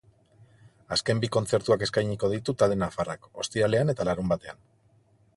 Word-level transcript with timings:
Azken 0.95 1.19
bi 1.23 1.27
kontzertuak 1.35 1.83
eskainiko 1.87 2.29
ditu 2.31 2.55
talde 2.63 2.77
nafarrak, 2.83 3.27
ostiralean 3.43 3.93
eta 3.95 4.07
larunbatean. 4.09 4.65